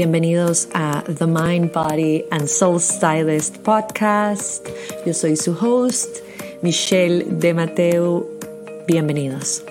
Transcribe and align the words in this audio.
Bienvenidos 0.00 0.66
a 0.72 1.04
The 1.04 1.26
Mind, 1.26 1.74
Body 1.74 2.24
and 2.30 2.46
Soul 2.48 2.80
Stylist 2.80 3.58
podcast. 3.58 4.66
Yo 5.04 5.12
soy 5.12 5.36
su 5.36 5.52
host, 5.52 6.24
Michelle 6.62 7.22
de 7.24 7.52
Mateo. 7.52 8.26
Bienvenidos. 8.86 9.62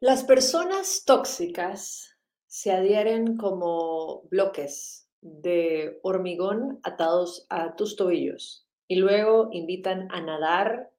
Las 0.00 0.24
personas 0.24 1.04
tóxicas 1.04 2.16
se 2.46 2.72
adhieren 2.72 3.36
como 3.36 4.22
bloques 4.30 5.06
de 5.20 6.00
hormigón 6.02 6.80
atados 6.82 7.44
a 7.50 7.76
tus 7.76 7.96
tobillos 7.96 8.66
y 8.88 8.96
luego 8.96 9.50
invitan 9.52 10.10
a 10.10 10.22
nadar 10.22 10.90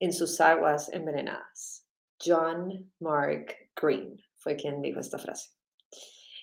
en 0.00 0.12
sus 0.12 0.40
aguas 0.40 0.92
envenenadas. 0.92 1.81
John 2.24 2.92
Mark 3.00 3.54
Green 3.74 4.20
fue 4.36 4.56
quien 4.56 4.80
dijo 4.80 5.00
esta 5.00 5.18
frase. 5.18 5.50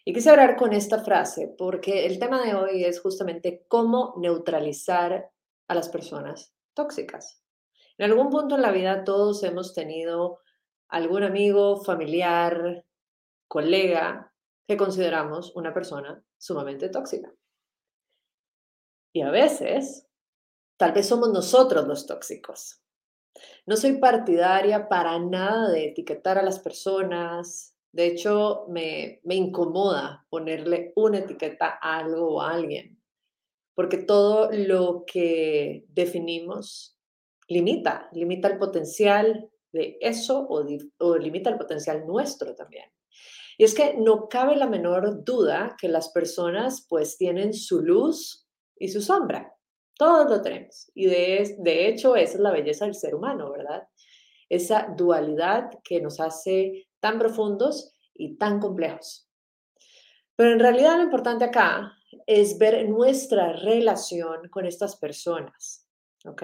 Y 0.06 0.14
quise 0.14 0.30
hablar 0.30 0.56
con 0.56 0.74
esta 0.74 1.04
frase 1.04 1.54
porque 1.58 2.06
el 2.06 2.20
tema 2.20 2.42
de 2.44 2.56
hoy 2.56 2.84
es 2.84 3.00
justamente 3.02 3.66
cómo 3.68 4.16
neutralizar 4.18 5.30
a 5.68 5.76
las 5.76 5.90
personas 5.90 6.54
tóxicas. 6.74 7.44
En 7.98 8.10
algún 8.10 8.30
punto 8.30 8.56
en 8.56 8.62
la 8.62 8.72
vida 8.72 9.04
todos 9.04 9.44
hemos 9.44 9.74
tenido 9.74 10.40
algún 10.88 11.24
amigo, 11.24 11.84
familiar, 11.84 12.86
colega 13.48 14.34
que 14.68 14.78
consideramos 14.78 15.56
una 15.56 15.74
persona 15.74 16.24
sumamente 16.38 16.90
tóxica. 16.90 17.32
Y 19.14 19.22
a 19.22 19.32
veces, 19.32 20.08
tal 20.78 20.94
vez 20.94 21.08
somos 21.08 21.30
nosotros 21.30 21.88
los 21.88 22.06
tóxicos. 22.06 22.82
No 23.66 23.78
soy 23.78 23.98
partidaria 24.00 24.88
para 24.90 25.20
nada 25.20 25.70
de 25.70 25.88
etiquetar 25.88 26.38
a 26.38 26.44
las 26.44 26.60
personas. 26.60 27.76
De 27.92 28.08
hecho, 28.08 28.66
me, 28.70 29.22
me 29.24 29.36
incomoda 29.36 30.26
ponerle 30.30 30.94
una 30.96 31.20
etiqueta 31.20 31.80
a 31.82 32.00
algo 32.00 32.36
o 32.36 32.42
a 32.42 32.52
alguien, 32.52 33.02
porque 33.76 33.98
todo 33.98 34.50
lo 34.52 35.04
que 35.06 35.86
definimos 35.90 36.98
limita, 37.48 38.10
limita 38.14 38.48
el 38.48 38.58
potencial 38.58 39.50
de 39.72 39.98
eso 40.02 40.48
o, 40.50 40.66
o 41.00 41.18
limita 41.18 41.50
el 41.50 41.58
potencial 41.58 42.06
nuestro 42.06 42.56
también. 42.56 42.86
Y 43.58 43.66
es 43.66 43.74
que 43.74 43.96
no 43.98 44.30
cabe 44.30 44.56
la 44.56 44.68
menor 44.68 45.24
duda 45.26 45.76
que 45.80 45.90
las 45.90 46.10
personas 46.10 46.86
pues 46.88 47.18
tienen 47.18 47.54
su 47.54 47.82
luz 47.82 48.48
y 48.78 48.88
su 48.88 49.02
sombra. 49.02 49.54
Todos 50.00 50.30
lo 50.30 50.42
tenemos. 50.42 50.90
Y 50.96 51.08
de, 51.08 51.88
hecho, 51.90 52.16
esa 52.16 52.36
es 52.36 52.40
la 52.40 52.52
belleza 52.52 52.86
del 52.86 52.96
ser 52.96 53.14
humano, 53.16 53.52
¿verdad? 53.52 53.86
Esa 54.48 54.94
dualidad 54.96 55.72
que 55.84 56.00
nos 56.00 56.22
hace 56.22 56.88
tan 57.02 57.20
profundos 57.20 57.94
y 58.16 58.38
tan 58.38 58.62
complejos. 58.62 59.30
Pero 60.38 60.54
en 60.54 60.60
realidad 60.62 60.96
lo 60.96 61.04
importante 61.04 61.44
acá 61.44 61.92
es 62.26 62.58
ver 62.58 62.88
nuestra 62.88 63.52
relación 63.52 64.48
con 64.50 64.66
estas 64.66 64.96
personas, 64.96 65.86
¿ok? 66.24 66.44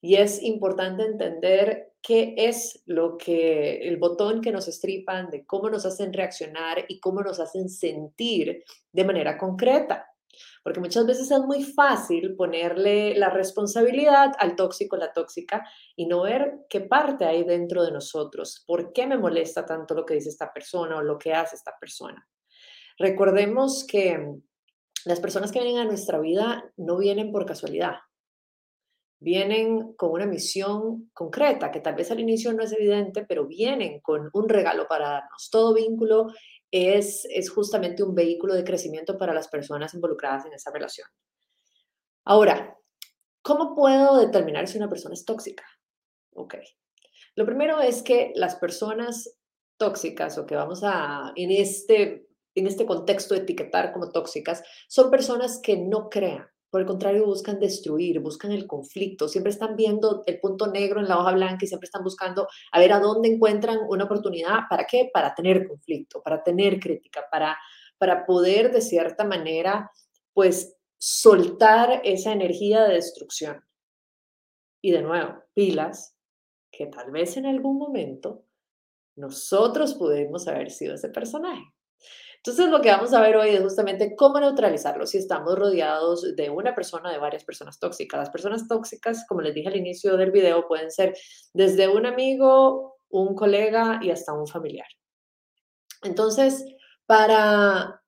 Y 0.00 0.16
es 0.16 0.42
importante 0.42 1.04
entender 1.04 1.92
qué 2.02 2.34
es 2.36 2.82
lo 2.86 3.16
que, 3.16 3.78
el 3.86 3.96
botón 3.96 4.40
que 4.40 4.50
nos 4.50 4.66
estripan, 4.66 5.30
de 5.30 5.46
cómo 5.46 5.70
nos 5.70 5.86
hacen 5.86 6.12
reaccionar 6.12 6.84
y 6.88 6.98
cómo 6.98 7.20
nos 7.20 7.38
hacen 7.38 7.68
sentir 7.68 8.64
de 8.90 9.04
manera 9.04 9.38
concreta. 9.38 10.15
Porque 10.62 10.80
muchas 10.80 11.06
veces 11.06 11.30
es 11.30 11.40
muy 11.40 11.62
fácil 11.62 12.34
ponerle 12.36 13.16
la 13.16 13.30
responsabilidad 13.30 14.32
al 14.38 14.56
tóxico, 14.56 14.96
la 14.96 15.12
tóxica, 15.12 15.68
y 15.94 16.06
no 16.06 16.22
ver 16.22 16.66
qué 16.68 16.80
parte 16.80 17.24
hay 17.24 17.44
dentro 17.44 17.84
de 17.84 17.92
nosotros. 17.92 18.64
¿Por 18.66 18.92
qué 18.92 19.06
me 19.06 19.18
molesta 19.18 19.64
tanto 19.64 19.94
lo 19.94 20.04
que 20.04 20.14
dice 20.14 20.28
esta 20.28 20.52
persona 20.52 20.96
o 20.96 21.02
lo 21.02 21.18
que 21.18 21.32
hace 21.32 21.56
esta 21.56 21.74
persona? 21.78 22.28
Recordemos 22.98 23.86
que 23.86 24.18
las 25.04 25.20
personas 25.20 25.52
que 25.52 25.60
vienen 25.60 25.80
a 25.80 25.84
nuestra 25.84 26.18
vida 26.18 26.72
no 26.76 26.98
vienen 26.98 27.30
por 27.30 27.46
casualidad. 27.46 27.98
Vienen 29.18 29.94
con 29.94 30.10
una 30.10 30.26
misión 30.26 31.10
concreta, 31.14 31.70
que 31.70 31.80
tal 31.80 31.94
vez 31.94 32.10
al 32.10 32.20
inicio 32.20 32.52
no 32.52 32.64
es 32.64 32.72
evidente, 32.72 33.24
pero 33.24 33.46
vienen 33.46 34.00
con 34.00 34.28
un 34.32 34.48
regalo 34.48 34.88
para 34.88 35.08
darnos. 35.08 35.48
Todo 35.50 35.74
vínculo 35.74 36.26
es, 36.70 37.26
justamente 37.54 38.02
un 38.02 38.14
vehículo 38.14 38.54
de 38.54 38.64
crecimiento 38.64 39.16
para 39.18 39.34
las 39.34 39.48
personas 39.48 39.94
involucradas 39.94 40.46
en 40.46 40.52
esa 40.52 40.70
relación. 40.70 41.08
Ahora, 42.24 42.76
¿cómo 43.42 43.74
puedo 43.74 44.18
determinar 44.18 44.66
si 44.68 44.78
una 44.78 44.88
persona 44.88 45.14
es 45.14 45.24
tóxica? 45.24 45.64
Ok. 46.34 46.56
Lo 47.34 47.46
primero 47.46 47.80
es 47.80 48.02
que 48.02 48.32
las 48.34 48.56
personas 48.56 49.38
tóxicas 49.78 50.38
o 50.38 50.46
que 50.46 50.56
vamos 50.56 50.82
a, 50.82 51.32
en 51.36 51.50
este, 51.50 52.28
en 52.54 52.66
este 52.66 52.86
contexto, 52.86 53.34
etiquetar 53.34 53.92
como 53.92 54.10
tóxicas, 54.10 54.62
son 54.88 55.10
personas 55.10 55.60
que 55.62 55.76
no 55.76 56.08
crean, 56.08 56.48
por 56.70 56.80
el 56.80 56.86
contrario, 56.86 57.26
buscan 57.26 57.58
destruir, 57.60 58.20
buscan 58.20 58.52
el 58.52 58.66
conflicto, 58.66 59.28
siempre 59.28 59.50
están 59.52 59.76
viendo 59.76 60.24
el 60.26 60.40
punto 60.40 60.66
negro 60.66 61.00
en 61.00 61.08
la 61.08 61.18
hoja 61.18 61.32
blanca 61.32 61.64
y 61.64 61.68
siempre 61.68 61.86
están 61.86 62.02
buscando 62.02 62.48
a 62.72 62.78
ver 62.78 62.92
a 62.92 63.00
dónde 63.00 63.28
encuentran 63.28 63.78
una 63.88 64.04
oportunidad. 64.04 64.60
¿Para 64.68 64.84
qué? 64.84 65.10
Para 65.12 65.34
tener 65.34 65.66
conflicto, 65.66 66.22
para 66.22 66.42
tener 66.42 66.80
crítica, 66.80 67.24
para, 67.30 67.56
para 67.98 68.26
poder 68.26 68.72
de 68.72 68.80
cierta 68.80 69.24
manera, 69.24 69.90
pues, 70.32 70.76
soltar 70.98 72.00
esa 72.04 72.32
energía 72.32 72.84
de 72.84 72.94
destrucción. 72.94 73.64
Y 74.82 74.90
de 74.90 75.02
nuevo, 75.02 75.42
pilas, 75.54 76.16
que 76.70 76.86
tal 76.86 77.10
vez 77.10 77.36
en 77.36 77.46
algún 77.46 77.78
momento 77.78 78.44
nosotros 79.16 79.94
pudimos 79.94 80.46
haber 80.46 80.70
sido 80.70 80.94
ese 80.94 81.08
personaje. 81.08 81.64
Entonces, 82.46 82.70
lo 82.70 82.80
que 82.80 82.90
vamos 82.90 83.12
a 83.12 83.20
ver 83.20 83.36
hoy 83.36 83.48
es 83.48 83.60
justamente 83.60 84.14
cómo 84.14 84.38
neutralizarlo 84.38 85.04
si 85.04 85.18
estamos 85.18 85.58
rodeados 85.58 86.36
de 86.36 86.48
una 86.48 86.76
persona, 86.76 87.10
de 87.10 87.18
varias 87.18 87.42
personas 87.42 87.80
tóxicas. 87.80 88.20
Las 88.20 88.30
personas 88.30 88.68
tóxicas, 88.68 89.26
como 89.26 89.40
les 89.40 89.52
dije 89.52 89.66
al 89.66 89.74
inicio 89.74 90.16
del 90.16 90.30
video, 90.30 90.68
pueden 90.68 90.92
ser 90.92 91.16
desde 91.52 91.88
un 91.88 92.06
amigo, 92.06 92.98
un 93.08 93.34
colega 93.34 93.98
y 94.00 94.12
hasta 94.12 94.32
un 94.32 94.46
familiar. 94.46 94.86
Entonces, 96.04 96.64
para 97.04 98.00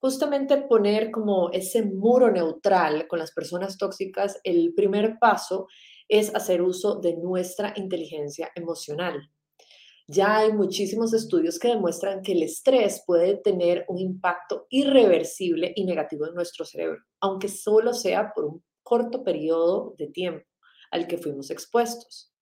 justamente 0.00 0.56
poner 0.62 1.10
como 1.10 1.50
ese 1.50 1.82
muro 1.82 2.30
neutral 2.30 3.06
con 3.06 3.18
las 3.18 3.32
personas 3.32 3.76
tóxicas, 3.76 4.40
el 4.44 4.72
primer 4.72 5.18
paso 5.18 5.66
es 6.08 6.34
hacer 6.34 6.62
uso 6.62 7.00
de 7.00 7.18
nuestra 7.18 7.74
inteligencia 7.76 8.50
emocional. 8.54 9.30
Ya 10.06 10.36
hay 10.36 10.52
muchísimos 10.52 11.14
estudios 11.14 11.58
que 11.58 11.68
demuestran 11.68 12.22
que 12.22 12.32
el 12.32 12.42
estrés 12.42 13.02
puede 13.06 13.38
tener 13.38 13.86
un 13.88 13.98
impacto 13.98 14.66
irreversible 14.68 15.72
y 15.74 15.84
negativo 15.84 16.26
en 16.26 16.34
nuestro 16.34 16.66
cerebro, 16.66 17.00
aunque 17.20 17.48
solo 17.48 17.94
sea 17.94 18.32
por 18.34 18.44
un 18.44 18.64
corto 18.82 19.24
periodo 19.24 19.94
de 19.96 20.08
tiempo 20.08 20.46
al 20.90 21.06
que 21.06 21.16
fuimos 21.16 21.50
expuestos. 21.50 22.34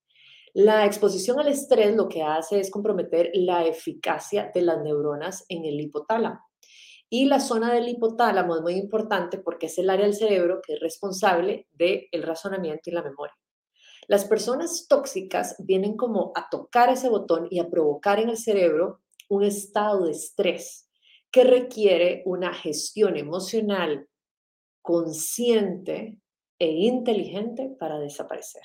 La 0.55 0.85
exposición 0.85 1.39
al 1.39 1.49
estrés 1.49 1.95
lo 1.95 2.09
que 2.09 2.23
hace 2.23 2.59
es 2.59 2.69
comprometer 2.69 3.31
la 3.33 3.65
eficacia 3.65 4.51
de 4.53 4.63
las 4.63 4.83
neuronas 4.83 5.45
en 5.49 5.65
el 5.65 5.81
hipotálamo. 5.81 6.41
Y 7.09 7.27
la 7.27 7.41
zona 7.41 7.73
del 7.73 7.89
hipotálamo 7.89 8.57
es 8.57 8.63
muy 8.63 8.75
importante 8.75 9.39
porque 9.39 9.67
es 9.67 9.79
el 9.79 9.89
área 9.89 10.05
del 10.05 10.15
cerebro 10.15 10.61
que 10.67 10.75
es 10.75 10.81
responsable 10.81 11.69
del 11.71 12.23
razonamiento 12.23 12.91
y 12.91 12.93
la 12.93 13.03
memoria. 13.03 13.35
Las 14.09 14.25
personas 14.25 14.87
tóxicas 14.89 15.57
vienen 15.59 15.97
como 15.97 16.33
a 16.35 16.49
tocar 16.51 16.91
ese 16.91 17.09
botón 17.09 17.47
y 17.51 17.61
a 17.61 17.69
provocar 17.69 18.19
en 18.19 18.31
el 18.31 18.37
cerebro 18.37 19.01
un 19.29 19.45
estado 19.45 20.07
de 20.07 20.13
estrés 20.13 20.89
que 21.31 21.45
requiere 21.45 22.23
una 22.27 22.53
gestión 22.53 23.17
emocional 23.17 24.09
consciente 24.83 26.19
e 26.59 26.69
inteligente 26.69 27.75
para 27.79 27.99
desaparecer. 27.99 28.63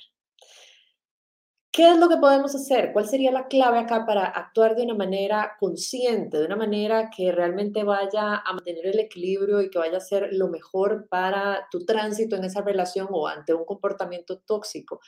¿Qué 1.78 1.88
es 1.88 1.96
lo 1.96 2.08
que 2.08 2.16
podemos 2.16 2.56
hacer? 2.56 2.92
¿Cuál 2.92 3.06
sería 3.06 3.30
la 3.30 3.46
clave 3.46 3.78
acá 3.78 4.04
para 4.04 4.24
actuar 4.24 4.74
de 4.74 4.82
una 4.82 4.96
manera 4.96 5.52
consciente, 5.60 6.36
de 6.36 6.46
una 6.46 6.56
manera 6.56 7.08
que 7.16 7.30
realmente 7.30 7.84
vaya 7.84 8.42
a 8.44 8.52
mantener 8.52 8.88
el 8.88 8.98
equilibrio 8.98 9.62
y 9.62 9.70
que 9.70 9.78
vaya 9.78 9.98
a 9.98 10.00
ser 10.00 10.30
lo 10.32 10.48
mejor 10.48 11.06
para 11.08 11.68
tu 11.70 11.84
tránsito 11.84 12.34
en 12.34 12.42
esa 12.42 12.62
relación 12.62 13.06
o 13.12 13.28
ante 13.28 13.54
un 13.54 13.64
comportamiento 13.64 14.40
tóxico? 14.40 14.98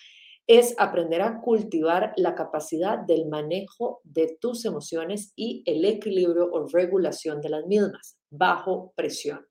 es 0.47 0.75
aprender 0.79 1.23
a 1.23 1.41
cultivar 1.41 2.12
la 2.17 2.35
capacidad 2.35 2.99
del 2.99 3.27
manejo 3.27 4.00
de 4.05 4.37
tus 4.41 4.65
emociones 4.65 5.33
y 5.37 5.62
el 5.67 5.85
equilibrio 5.85 6.50
o 6.53 6.67
regulación 6.67 7.41
de 7.41 7.50
las 7.50 7.67
mismas 7.67 8.17
bajo 8.31 8.93
presión. 8.97 9.50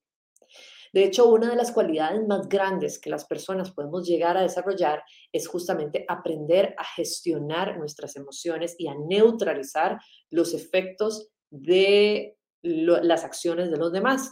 De 0.93 1.03
hecho, 1.03 1.27
una 1.27 1.49
de 1.49 1.55
las 1.55 1.71
cualidades 1.71 2.25
más 2.27 2.47
grandes 2.49 2.99
que 2.99 3.09
las 3.09 3.25
personas 3.25 3.71
podemos 3.71 4.07
llegar 4.07 4.37
a 4.37 4.41
desarrollar 4.41 5.03
es 5.31 5.47
justamente 5.47 6.05
aprender 6.07 6.73
a 6.77 6.83
gestionar 6.83 7.77
nuestras 7.77 8.15
emociones 8.15 8.75
y 8.77 8.87
a 8.87 8.95
neutralizar 8.95 9.99
los 10.29 10.53
efectos 10.53 11.29
de 11.51 12.37
las 12.61 13.23
acciones 13.23 13.71
de 13.71 13.77
los 13.77 13.91
demás. 13.91 14.31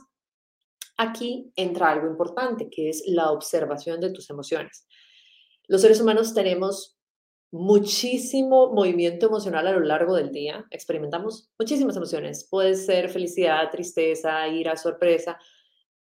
Aquí 0.98 1.52
entra 1.56 1.92
algo 1.92 2.08
importante, 2.08 2.70
que 2.70 2.90
es 2.90 3.04
la 3.08 3.32
observación 3.32 4.02
de 4.02 4.12
tus 4.12 4.30
emociones. 4.30 4.88
Los 5.68 5.82
seres 5.82 6.02
humanos 6.02 6.34
tenemos 6.34 6.98
muchísimo 7.52 8.74
movimiento 8.74 9.28
emocional 9.28 9.68
a 9.68 9.72
lo 9.72 9.80
largo 9.80 10.16
del 10.16 10.32
día. 10.32 10.66
Experimentamos 10.72 11.50
muchísimas 11.58 11.96
emociones. 11.96 12.48
Puede 12.50 12.76
ser 12.76 13.10
felicidad, 13.10 13.70
tristeza, 13.72 14.48
ira, 14.48 14.76
sorpresa, 14.76 15.38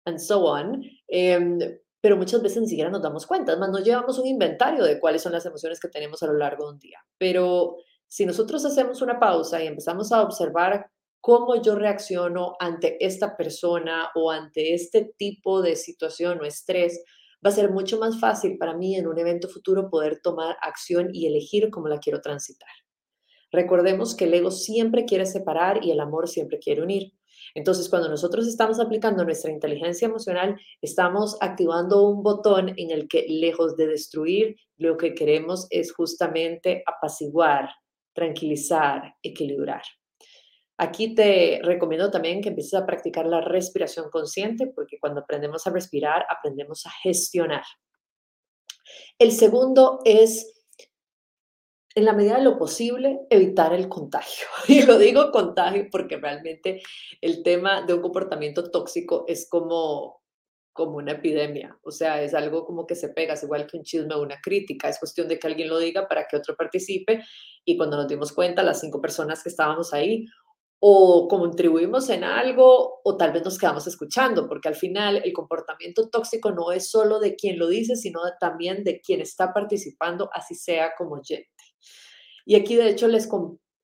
and 0.06 0.20
so 0.20 0.46
on. 0.46 0.84
Em, 1.08 1.60
pero 2.02 2.18
muchas 2.18 2.42
veces 2.42 2.62
ni 2.62 2.68
siquiera 2.68 2.90
nos 2.90 3.02
damos 3.02 3.26
cuenta. 3.26 3.56
más, 3.58 3.70
no 3.70 3.80
llevamos 3.80 4.20
un 4.20 4.28
inventario 4.28 4.84
de 4.84 5.00
cuáles 5.00 5.22
son 5.22 5.32
las 5.32 5.46
emociones 5.46 5.80
que 5.80 5.88
tenemos 5.88 6.22
a 6.22 6.28
lo 6.28 6.34
largo 6.34 6.66
de 6.66 6.74
un 6.74 6.80
día. 6.80 7.00
Pero 7.18 7.78
si 8.08 8.26
nosotros 8.26 8.64
hacemos 8.66 9.02
una 9.02 9.20
pausa 9.20 9.64
y 9.64 9.68
empezamos 9.68 10.12
a 10.12 10.22
observar 10.22 10.90
cómo 11.20 11.60
yo 11.60 11.76
reacciono 11.76 12.56
ante 12.60 13.04
esta 13.04 13.36
persona 13.36 14.12
o 14.14 14.30
ante 14.30 14.76
este 14.76 15.14
tipo 15.18 15.64
de 15.64 15.76
situación 15.76 16.40
o 16.40 16.46
estrés, 16.46 17.04
va 17.44 17.50
a 17.50 17.54
ser 17.54 17.72
mucho 17.72 17.98
más 17.98 18.20
fácil 18.20 18.60
para 18.60 18.76
mí 18.76 18.96
en 18.96 19.08
un 19.08 19.18
evento 19.18 19.48
futuro 19.48 19.90
poder 19.90 20.20
tomar 20.22 20.58
acción 20.62 21.10
y 21.14 21.26
elegir 21.26 21.72
cómo 21.72 21.88
la 21.88 21.98
quiero 21.98 22.22
transitar. 22.22 22.70
Recordemos 23.52 24.16
que 24.16 24.26
el 24.26 24.34
ego 24.34 24.52
siempre 24.52 25.06
quiere 25.06 25.26
separar 25.26 25.84
y 25.84 25.92
el 25.92 26.00
amor 26.00 26.28
siempre 26.28 26.60
quiere 26.60 26.84
unir. 26.84 27.14
Entonces, 27.56 27.88
cuando 27.90 28.10
nosotros 28.10 28.48
estamos 28.48 28.82
aplicando 28.82 29.24
nuestra 29.24 29.50
inteligencia 29.50 30.08
emocional, 30.08 30.60
estamos 30.82 31.38
activando 31.40 32.04
un 32.04 32.22
botón 32.22 32.74
en 32.76 32.92
el 32.92 33.08
que, 33.08 33.26
lejos 33.30 33.78
de 33.78 33.88
destruir, 33.88 34.58
lo 34.78 34.98
que 34.98 35.16
queremos 35.16 35.66
es 35.70 35.94
justamente 35.94 36.84
apaciguar, 36.86 37.70
tranquilizar, 38.14 39.16
equilibrar. 39.24 39.84
Aquí 40.78 41.16
te 41.16 41.62
recomiendo 41.64 42.12
también 42.12 42.42
que 42.42 42.50
empieces 42.50 42.74
a 42.74 42.86
practicar 42.86 43.26
la 43.26 43.40
respiración 43.40 44.10
consciente, 44.10 44.68
porque 44.68 45.00
cuando 45.00 45.22
aprendemos 45.22 45.66
a 45.66 45.70
respirar, 45.70 46.26
aprendemos 46.30 46.86
a 46.86 46.92
gestionar. 47.02 47.64
El 49.18 49.32
segundo 49.32 50.00
es, 50.04 50.55
en 51.96 52.04
la 52.04 52.14
medida 52.14 52.38
de 52.38 52.44
lo 52.44 52.58
posible, 52.58 53.22
evitar 53.30 53.74
el 53.74 53.88
contagio. 53.88 54.48
Y 54.68 54.84
lo 54.84 54.98
digo 54.98 55.32
contagio 55.32 55.88
porque 55.90 56.18
realmente 56.18 56.82
el 57.22 57.42
tema 57.42 57.82
de 57.82 57.94
un 57.94 58.02
comportamiento 58.02 58.70
tóxico 58.70 59.24
es 59.28 59.48
como, 59.50 60.22
como 60.74 60.98
una 60.98 61.14
epidemia. 61.14 61.80
O 61.84 61.92
sea, 61.92 62.22
es 62.22 62.34
algo 62.34 62.66
como 62.66 62.86
que 62.86 62.96
se 62.96 63.10
pega, 63.10 63.36
es 63.36 63.44
igual 63.44 63.66
que 63.66 63.78
un 63.78 63.84
chisme 63.84 64.14
o 64.14 64.22
una 64.22 64.42
crítica. 64.42 64.90
Es 64.90 65.00
cuestión 65.00 65.30
de 65.30 65.40
que 65.40 65.48
alguien 65.48 65.70
lo 65.70 65.80
diga 65.80 66.08
para 66.08 66.28
que 66.28 66.36
otro 66.36 66.56
participe. 66.56 67.24
Y 67.64 67.78
cuando 67.78 67.96
nos 67.96 68.10
dimos 68.10 68.34
cuenta, 68.34 68.62
las 68.62 68.82
cinco 68.82 69.02
personas 69.02 69.42
que 69.42 69.50
estábamos 69.50 69.94
ahí, 69.94 70.26
o 70.80 71.28
contribuimos 71.30 72.10
en 72.10 72.24
algo 72.24 73.00
o 73.04 73.18
tal 73.18 73.32
vez 73.32 73.44
nos 73.44 73.58
quedamos 73.58 73.88
escuchando, 73.88 74.48
porque 74.48 74.68
al 74.68 74.76
final 74.76 75.22
el 75.24 75.34
comportamiento 75.34 76.10
tóxico 76.10 76.52
no 76.52 76.72
es 76.72 76.92
solo 76.92 77.20
de 77.20 77.36
quien 77.36 77.58
lo 77.58 77.68
dice, 77.68 77.96
sino 77.96 78.20
también 78.40 78.84
de 78.84 79.00
quien 79.00 79.22
está 79.22 79.54
participando, 79.54 80.30
así 80.34 80.54
sea 80.54 80.94
como 80.98 81.16
oyente. 81.16 81.50
Y 82.46 82.56
aquí 82.56 82.76
de 82.76 82.90
hecho 82.90 83.08
les, 83.08 83.28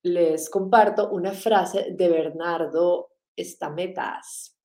les 0.04 0.50
comparto 0.50 1.10
una 1.10 1.32
frase 1.32 1.88
de 1.92 2.10
Bernardo 2.10 3.10
Stametas, 3.38 4.58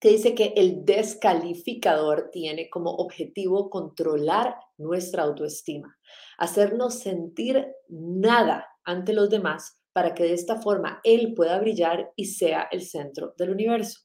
que 0.00 0.10
dice 0.10 0.34
que 0.34 0.54
el 0.56 0.84
descalificador 0.84 2.30
tiene 2.30 2.68
como 2.68 2.90
objetivo 2.90 3.70
controlar 3.70 4.56
nuestra 4.78 5.22
autoestima, 5.22 5.98
hacernos 6.38 6.98
sentir 6.98 7.66
nada 7.88 8.66
ante 8.84 9.12
los 9.12 9.30
demás 9.30 9.78
para 9.92 10.14
que 10.14 10.24
de 10.24 10.34
esta 10.34 10.60
forma 10.60 11.00
él 11.04 11.34
pueda 11.34 11.58
brillar 11.58 12.12
y 12.16 12.26
sea 12.26 12.68
el 12.70 12.82
centro 12.82 13.34
del 13.38 13.50
universo. 13.50 14.00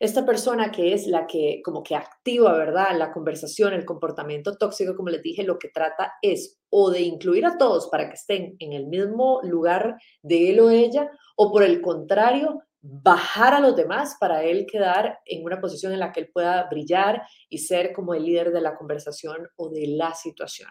Esta 0.00 0.26
persona 0.26 0.72
que 0.72 0.92
es 0.92 1.06
la 1.06 1.26
que 1.26 1.62
como 1.64 1.82
que 1.82 1.94
activa, 1.94 2.52
¿verdad? 2.58 2.98
La 2.98 3.12
conversación, 3.12 3.72
el 3.72 3.84
comportamiento 3.84 4.56
tóxico, 4.56 4.96
como 4.96 5.10
les 5.10 5.22
dije, 5.22 5.44
lo 5.44 5.58
que 5.58 5.68
trata 5.68 6.14
es 6.20 6.61
o 6.74 6.90
de 6.90 7.02
incluir 7.02 7.44
a 7.44 7.58
todos 7.58 7.88
para 7.88 8.08
que 8.08 8.14
estén 8.14 8.56
en 8.58 8.72
el 8.72 8.86
mismo 8.86 9.40
lugar 9.42 9.98
de 10.22 10.50
él 10.50 10.60
o 10.60 10.70
ella, 10.70 11.10
o 11.36 11.52
por 11.52 11.62
el 11.64 11.82
contrario, 11.82 12.62
bajar 12.80 13.52
a 13.52 13.60
los 13.60 13.76
demás 13.76 14.16
para 14.18 14.42
él 14.42 14.66
quedar 14.66 15.18
en 15.26 15.44
una 15.44 15.60
posición 15.60 15.92
en 15.92 16.00
la 16.00 16.12
que 16.12 16.20
él 16.20 16.30
pueda 16.32 16.66
brillar 16.70 17.22
y 17.50 17.58
ser 17.58 17.92
como 17.92 18.14
el 18.14 18.24
líder 18.24 18.52
de 18.52 18.62
la 18.62 18.74
conversación 18.74 19.48
o 19.56 19.68
de 19.68 19.86
la 19.86 20.14
situación. 20.14 20.70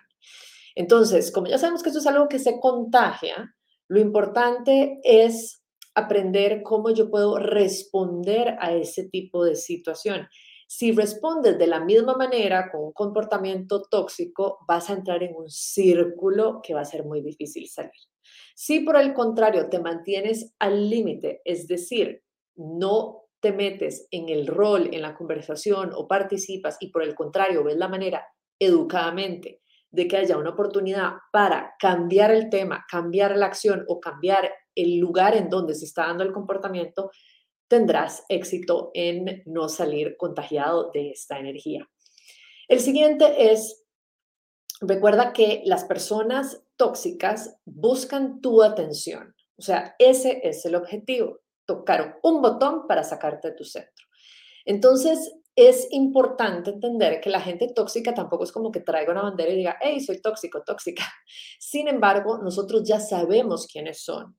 Entonces, 0.73 1.31
como 1.31 1.47
ya 1.47 1.59
sabemos 1.59 1.83
que 1.83 1.89
esto 1.89 1.99
es 1.99 2.07
algo 2.07 2.27
que 2.27 2.39
se 2.39 2.59
contagia, 2.59 3.55
lo 3.87 3.99
importante 3.99 4.99
es 5.03 5.63
aprender 5.93 6.63
cómo 6.63 6.89
yo 6.89 7.11
puedo 7.11 7.37
responder 7.37 8.57
a 8.59 8.73
ese 8.73 9.07
tipo 9.07 9.45
de 9.45 9.55
situación. 9.55 10.27
Si 10.73 10.93
respondes 10.93 11.59
de 11.59 11.67
la 11.67 11.81
misma 11.81 12.15
manera 12.15 12.71
con 12.71 12.85
un 12.85 12.91
comportamiento 12.93 13.81
tóxico, 13.81 14.59
vas 14.65 14.89
a 14.89 14.93
entrar 14.93 15.21
en 15.21 15.35
un 15.35 15.49
círculo 15.49 16.61
que 16.63 16.73
va 16.73 16.79
a 16.79 16.85
ser 16.85 17.03
muy 17.03 17.19
difícil 17.19 17.67
salir. 17.67 17.91
Si 18.55 18.79
por 18.79 18.95
el 18.95 19.13
contrario 19.13 19.67
te 19.67 19.81
mantienes 19.81 20.55
al 20.59 20.89
límite, 20.89 21.41
es 21.43 21.67
decir, 21.67 22.23
no 22.55 23.25
te 23.41 23.51
metes 23.51 24.07
en 24.11 24.29
el 24.29 24.47
rol, 24.47 24.89
en 24.93 25.01
la 25.01 25.13
conversación 25.13 25.91
o 25.93 26.07
participas 26.07 26.77
y 26.79 26.87
por 26.87 27.03
el 27.03 27.15
contrario 27.15 27.65
ves 27.65 27.75
la 27.75 27.89
manera 27.89 28.25
educadamente 28.57 29.59
de 29.89 30.07
que 30.07 30.15
haya 30.15 30.37
una 30.37 30.51
oportunidad 30.51 31.15
para 31.33 31.75
cambiar 31.79 32.31
el 32.31 32.49
tema, 32.49 32.85
cambiar 32.89 33.35
la 33.35 33.47
acción 33.47 33.83
o 33.89 33.99
cambiar 33.99 34.49
el 34.73 34.99
lugar 34.99 35.35
en 35.35 35.49
donde 35.49 35.75
se 35.75 35.83
está 35.83 36.07
dando 36.07 36.23
el 36.23 36.31
comportamiento, 36.31 37.11
tendrás 37.71 38.25
éxito 38.27 38.91
en 38.93 39.43
no 39.45 39.69
salir 39.69 40.17
contagiado 40.17 40.91
de 40.93 41.11
esta 41.11 41.39
energía. 41.39 41.89
El 42.67 42.81
siguiente 42.81 43.53
es, 43.53 43.85
recuerda 44.81 45.31
que 45.31 45.61
las 45.63 45.85
personas 45.85 46.61
tóxicas 46.75 47.55
buscan 47.63 48.41
tu 48.41 48.61
atención. 48.61 49.33
O 49.55 49.61
sea, 49.61 49.95
ese 49.99 50.41
es 50.43 50.65
el 50.65 50.75
objetivo, 50.75 51.39
tocar 51.65 52.19
un 52.23 52.41
botón 52.41 52.87
para 52.87 53.05
sacarte 53.05 53.51
de 53.51 53.55
tu 53.55 53.63
centro. 53.63 54.05
Entonces, 54.65 55.31
es 55.55 55.87
importante 55.91 56.71
entender 56.71 57.21
que 57.21 57.29
la 57.29 57.39
gente 57.39 57.71
tóxica 57.73 58.13
tampoco 58.13 58.43
es 58.43 58.51
como 58.51 58.69
que 58.69 58.81
traiga 58.81 59.13
una 59.13 59.21
bandera 59.21 59.53
y 59.53 59.55
diga, 59.55 59.77
hey, 59.79 60.01
soy 60.01 60.19
tóxico, 60.19 60.61
tóxica. 60.61 61.05
Sin 61.57 61.87
embargo, 61.87 62.37
nosotros 62.37 62.83
ya 62.83 62.99
sabemos 62.99 63.65
quiénes 63.65 64.03
son, 64.03 64.37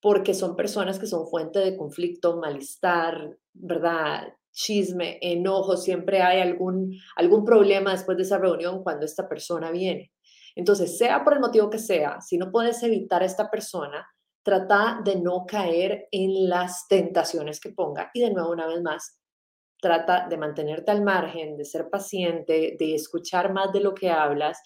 porque 0.00 0.34
son 0.34 0.56
personas 0.56 0.98
que 0.98 1.06
son 1.06 1.28
fuente 1.28 1.58
de 1.58 1.76
conflicto, 1.76 2.38
malestar, 2.38 3.36
¿verdad? 3.52 4.34
Chisme, 4.52 5.18
enojo, 5.20 5.76
siempre 5.76 6.22
hay 6.22 6.40
algún, 6.40 6.96
algún 7.16 7.44
problema 7.44 7.92
después 7.92 8.16
de 8.16 8.24
esa 8.24 8.38
reunión 8.38 8.82
cuando 8.82 9.04
esta 9.04 9.28
persona 9.28 9.70
viene. 9.70 10.12
Entonces, 10.56 10.96
sea 10.98 11.22
por 11.22 11.34
el 11.34 11.40
motivo 11.40 11.70
que 11.70 11.78
sea, 11.78 12.20
si 12.20 12.38
no 12.38 12.50
puedes 12.50 12.82
evitar 12.82 13.22
a 13.22 13.26
esta 13.26 13.50
persona, 13.50 14.06
trata 14.42 15.00
de 15.04 15.16
no 15.20 15.44
caer 15.46 16.08
en 16.10 16.48
las 16.48 16.88
tentaciones 16.88 17.60
que 17.60 17.70
ponga. 17.70 18.10
Y 18.14 18.20
de 18.20 18.32
nuevo, 18.32 18.50
una 18.50 18.66
vez 18.66 18.82
más, 18.82 19.20
trata 19.80 20.26
de 20.28 20.36
mantenerte 20.36 20.90
al 20.90 21.02
margen, 21.02 21.56
de 21.56 21.64
ser 21.64 21.88
paciente, 21.88 22.76
de 22.78 22.94
escuchar 22.94 23.52
más 23.52 23.72
de 23.72 23.80
lo 23.80 23.94
que 23.94 24.10
hablas 24.10 24.60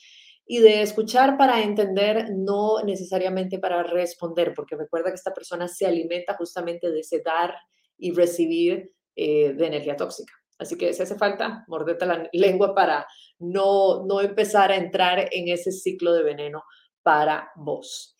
y 0.46 0.58
de 0.58 0.82
escuchar 0.82 1.38
para 1.38 1.62
entender, 1.62 2.30
no 2.34 2.82
necesariamente 2.84 3.58
para 3.58 3.82
responder, 3.82 4.52
porque 4.54 4.76
recuerda 4.76 5.10
que 5.10 5.16
esta 5.16 5.32
persona 5.32 5.68
se 5.68 5.86
alimenta 5.86 6.34
justamente 6.34 6.90
de 6.90 7.00
ese 7.00 7.20
dar 7.20 7.54
y 7.98 8.12
recibir 8.12 8.92
eh, 9.16 9.54
de 9.54 9.66
energía 9.66 9.96
tóxica. 9.96 10.34
Así 10.58 10.76
que 10.76 10.92
si 10.92 11.02
hace 11.02 11.16
falta, 11.16 11.64
mordete 11.66 12.06
la 12.06 12.28
lengua 12.32 12.74
para 12.74 13.06
no, 13.38 14.04
no 14.06 14.20
empezar 14.20 14.70
a 14.70 14.76
entrar 14.76 15.28
en 15.32 15.48
ese 15.48 15.72
ciclo 15.72 16.12
de 16.12 16.22
veneno 16.22 16.62
para 17.02 17.50
vos. 17.56 18.16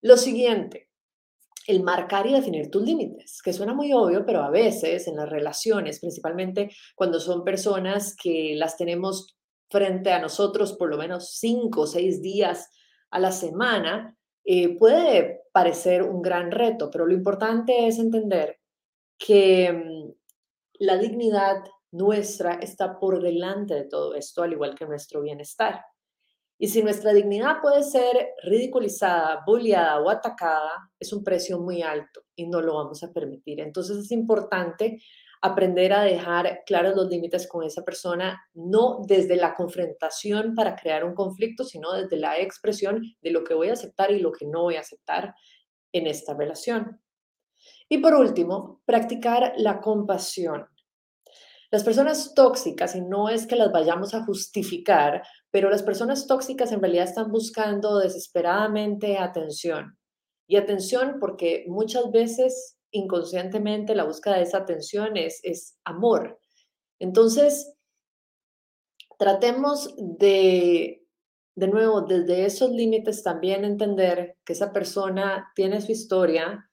Lo 0.00 0.16
siguiente, 0.16 0.90
el 1.66 1.82
marcar 1.82 2.26
y 2.26 2.32
definir 2.32 2.70
tus 2.70 2.82
límites, 2.82 3.40
que 3.42 3.52
suena 3.52 3.74
muy 3.74 3.92
obvio, 3.92 4.24
pero 4.26 4.42
a 4.42 4.50
veces 4.50 5.06
en 5.06 5.16
las 5.16 5.28
relaciones, 5.28 6.00
principalmente 6.00 6.70
cuando 6.94 7.20
son 7.20 7.44
personas 7.44 8.16
que 8.20 8.54
las 8.56 8.76
tenemos 8.76 9.36
frente 9.72 10.12
a 10.12 10.20
nosotros 10.20 10.74
por 10.74 10.90
lo 10.90 10.98
menos 10.98 11.38
cinco 11.38 11.82
o 11.82 11.86
seis 11.86 12.20
días 12.20 12.70
a 13.10 13.18
la 13.18 13.32
semana, 13.32 14.16
eh, 14.44 14.76
puede 14.78 15.44
parecer 15.52 16.02
un 16.02 16.20
gran 16.20 16.50
reto, 16.50 16.90
pero 16.90 17.06
lo 17.06 17.14
importante 17.14 17.86
es 17.86 17.98
entender 17.98 18.58
que 19.18 19.72
mm, 19.72 20.12
la 20.80 20.98
dignidad 20.98 21.64
nuestra 21.90 22.54
está 22.54 22.98
por 22.98 23.22
delante 23.22 23.74
de 23.74 23.84
todo 23.84 24.14
esto, 24.14 24.42
al 24.42 24.52
igual 24.52 24.74
que 24.74 24.86
nuestro 24.86 25.22
bienestar. 25.22 25.82
Y 26.58 26.68
si 26.68 26.82
nuestra 26.82 27.12
dignidad 27.12 27.60
puede 27.60 27.82
ser 27.82 28.34
ridiculizada, 28.44 29.42
bulliada 29.46 30.00
o 30.00 30.08
atacada, 30.08 30.90
es 30.98 31.12
un 31.12 31.24
precio 31.24 31.58
muy 31.58 31.82
alto 31.82 32.22
y 32.36 32.46
no 32.46 32.60
lo 32.60 32.76
vamos 32.76 33.02
a 33.02 33.12
permitir. 33.12 33.60
Entonces 33.60 33.96
es 33.96 34.12
importante 34.12 35.02
aprender 35.42 35.92
a 35.92 36.04
dejar 36.04 36.62
claros 36.64 36.94
los 36.94 37.08
límites 37.08 37.48
con 37.48 37.64
esa 37.64 37.82
persona, 37.82 38.40
no 38.54 39.00
desde 39.06 39.34
la 39.34 39.54
confrontación 39.54 40.54
para 40.54 40.76
crear 40.76 41.04
un 41.04 41.14
conflicto, 41.14 41.64
sino 41.64 41.92
desde 41.92 42.16
la 42.16 42.38
expresión 42.38 43.02
de 43.20 43.30
lo 43.32 43.42
que 43.42 43.54
voy 43.54 43.68
a 43.68 43.72
aceptar 43.72 44.12
y 44.12 44.20
lo 44.20 44.30
que 44.30 44.46
no 44.46 44.62
voy 44.62 44.76
a 44.76 44.80
aceptar 44.80 45.34
en 45.92 46.06
esta 46.06 46.34
relación. 46.34 47.02
Y 47.88 47.98
por 47.98 48.14
último, 48.14 48.80
practicar 48.86 49.52
la 49.56 49.80
compasión. 49.80 50.66
Las 51.72 51.82
personas 51.82 52.34
tóxicas, 52.34 52.94
y 52.94 53.00
no 53.00 53.28
es 53.28 53.46
que 53.46 53.56
las 53.56 53.72
vayamos 53.72 54.14
a 54.14 54.24
justificar, 54.24 55.22
pero 55.50 55.70
las 55.70 55.82
personas 55.82 56.26
tóxicas 56.26 56.70
en 56.70 56.80
realidad 56.80 57.04
están 57.04 57.32
buscando 57.32 57.98
desesperadamente 57.98 59.18
atención. 59.18 59.98
Y 60.46 60.56
atención 60.56 61.16
porque 61.18 61.64
muchas 61.66 62.10
veces 62.12 62.78
inconscientemente 62.92 63.94
la 63.94 64.04
búsqueda 64.04 64.36
de 64.36 64.42
esa 64.42 64.58
atención 64.58 65.16
es, 65.16 65.40
es 65.42 65.78
amor. 65.84 66.38
Entonces, 66.98 67.74
tratemos 69.18 69.94
de, 69.98 71.04
de 71.54 71.68
nuevo, 71.68 72.02
desde 72.02 72.44
esos 72.44 72.70
límites 72.70 73.22
también 73.22 73.64
entender 73.64 74.36
que 74.44 74.52
esa 74.52 74.72
persona 74.72 75.50
tiene 75.54 75.80
su 75.80 75.92
historia, 75.92 76.70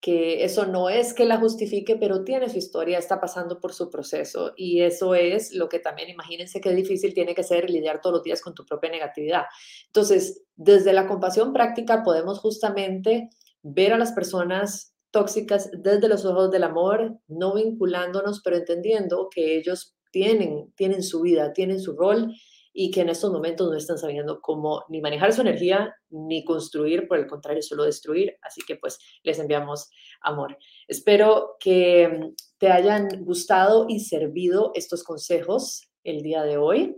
que 0.00 0.44
eso 0.44 0.64
no 0.64 0.88
es 0.88 1.12
que 1.12 1.26
la 1.26 1.38
justifique, 1.38 1.96
pero 1.96 2.24
tiene 2.24 2.48
su 2.48 2.56
historia, 2.56 2.98
está 2.98 3.20
pasando 3.20 3.60
por 3.60 3.74
su 3.74 3.90
proceso 3.90 4.54
y 4.56 4.80
eso 4.80 5.14
es 5.14 5.52
lo 5.52 5.68
que 5.68 5.78
también 5.78 6.08
imagínense 6.08 6.60
qué 6.60 6.72
difícil 6.72 7.12
tiene 7.12 7.34
que 7.34 7.42
ser 7.42 7.68
lidiar 7.68 8.00
todos 8.00 8.14
los 8.14 8.22
días 8.22 8.40
con 8.40 8.54
tu 8.54 8.64
propia 8.64 8.90
negatividad. 8.90 9.44
Entonces, 9.86 10.42
desde 10.56 10.94
la 10.94 11.06
compasión 11.06 11.52
práctica 11.52 12.02
podemos 12.02 12.38
justamente 12.38 13.28
ver 13.62 13.92
a 13.92 13.98
las 13.98 14.12
personas 14.12 14.94
tóxicas 15.10 15.70
desde 15.72 16.08
los 16.08 16.24
ojos 16.24 16.50
del 16.50 16.64
amor, 16.64 17.18
no 17.28 17.54
vinculándonos, 17.54 18.40
pero 18.42 18.56
entendiendo 18.56 19.28
que 19.30 19.56
ellos 19.56 19.96
tienen, 20.10 20.72
tienen 20.76 21.02
su 21.02 21.20
vida, 21.20 21.52
tienen 21.52 21.80
su 21.80 21.96
rol 21.96 22.32
y 22.72 22.90
que 22.90 23.00
en 23.00 23.08
estos 23.08 23.32
momentos 23.32 23.68
no 23.68 23.76
están 23.76 23.98
sabiendo 23.98 24.40
cómo 24.40 24.84
ni 24.88 25.00
manejar 25.00 25.32
su 25.32 25.40
energía 25.40 25.94
ni 26.10 26.44
construir, 26.44 27.08
por 27.08 27.18
el 27.18 27.26
contrario, 27.26 27.62
solo 27.62 27.84
destruir. 27.84 28.36
Así 28.42 28.60
que 28.66 28.76
pues 28.76 28.98
les 29.22 29.38
enviamos 29.38 29.90
amor. 30.20 30.56
Espero 30.86 31.56
que 31.58 32.32
te 32.58 32.70
hayan 32.70 33.08
gustado 33.24 33.86
y 33.88 34.00
servido 34.00 34.70
estos 34.74 35.02
consejos 35.02 35.90
el 36.04 36.22
día 36.22 36.42
de 36.42 36.58
hoy. 36.58 36.96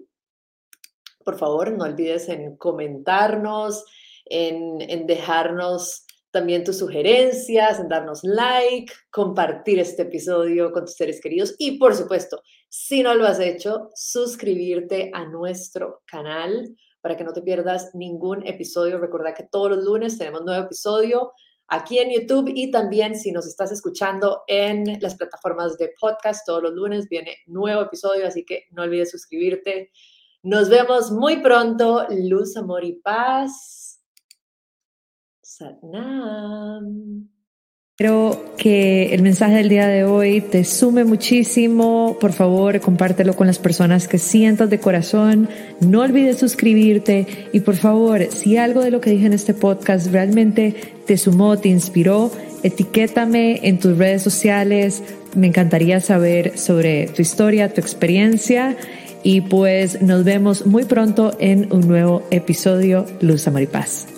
Por 1.25 1.39
favor, 1.39 1.73
no 1.73 1.85
olvides 1.85 2.29
en 2.29 2.57
comentarnos, 2.57 3.85
en, 4.27 4.81
en 4.81 5.07
dejarnos 5.07 6.05
también 6.33 6.65
tus 6.65 6.79
sugerencias, 6.79 7.79
en 7.79 7.89
darnos 7.89 8.25
like, 8.25 8.93
compartir 9.11 9.79
este 9.79 10.03
episodio 10.03 10.73
con 10.73 10.87
tus 10.87 10.95
seres 10.95 11.21
queridos 11.21 11.55
y 11.59 11.79
por 11.79 11.95
supuesto, 11.95 12.43
si 12.69 13.03
no 13.03 13.15
lo 13.15 13.27
has 13.27 13.39
hecho, 13.39 13.91
suscribirte 13.95 15.11
a 15.15 15.27
nuestro 15.27 16.03
canal 16.07 16.75
para 17.01 17.17
que 17.17 17.25
no 17.25 17.33
te 17.33 17.43
pierdas 17.43 17.95
ningún 17.95 18.47
episodio. 18.47 18.99
Recuerda 18.99 19.35
que 19.35 19.45
todos 19.45 19.71
los 19.71 19.85
lunes 19.85 20.19
tenemos 20.19 20.43
nuevo 20.43 20.65
episodio 20.65 21.33
aquí 21.69 21.99
en 21.99 22.11
YouTube 22.11 22.51
y 22.55 22.71
también 22.71 23.15
si 23.15 23.33
nos 23.33 23.47
estás 23.47 23.73
escuchando 23.73 24.43
en 24.47 25.01
las 25.01 25.15
plataformas 25.15 25.77
de 25.79 25.93
podcast, 26.01 26.47
todos 26.47 26.63
los 26.63 26.73
lunes 26.73 27.09
viene 27.09 27.37
nuevo 27.47 27.83
episodio, 27.83 28.27
así 28.27 28.45
que 28.45 28.65
no 28.73 28.83
olvides 28.83 29.11
suscribirte. 29.11 29.91
Nos 30.43 30.69
vemos 30.69 31.11
muy 31.11 31.43
pronto. 31.43 32.07
Luz, 32.11 32.57
amor 32.57 32.85
y 32.85 32.95
paz. 32.95 33.92
Espero 37.95 38.55
que 38.57 39.15
el 39.15 39.23
mensaje 39.23 39.57
del 39.57 39.69
día 39.69 39.87
de 39.87 40.05
hoy 40.05 40.41
te 40.41 40.65
sume 40.65 41.05
muchísimo. 41.05 42.17
Por 42.21 42.33
favor, 42.33 42.81
compártelo 42.81 43.37
con 43.37 43.47
las 43.47 43.59
personas 43.59 44.09
que 44.09 44.19
sientas 44.19 44.71
de 44.71 44.81
corazón. 44.81 45.49
No 45.81 46.01
olvides 46.01 46.39
suscribirte 46.39 47.27
y 47.53 47.61
por 47.61 47.77
favor, 47.77 48.27
si 48.31 48.57
algo 48.57 48.81
de 48.81 48.91
lo 48.91 49.01
que 49.01 49.11
dije 49.11 49.27
en 49.27 49.35
este 49.35 49.53
podcast 49.53 50.07
realmente 50.07 50.75
te 51.07 51.19
sumó, 51.19 51.59
te 51.59 51.69
inspiró, 51.69 52.33
etiquétame 52.63 53.61
en 53.63 53.79
tus 53.79 53.99
redes 53.99 54.23
sociales. 54.23 55.03
Me 55.37 55.47
encantaría 55.47 56.01
saber 56.01 56.59
sobre 56.59 57.09
tu 57.09 57.23
historia, 57.23 57.73
tu 57.73 57.81
experiencia 57.81 58.77
y 59.23 59.43
pues 59.43 60.03
nos 60.03 60.25
vemos 60.25 60.67
muy 60.67 60.85
pronto 60.85 61.37
en 61.39 61.73
un 61.73 61.87
nuevo 61.87 62.23
episodio 62.31 63.07
Luz 63.21 63.47
Amor 63.47 63.63
y 63.63 63.67
Paz. 63.67 64.12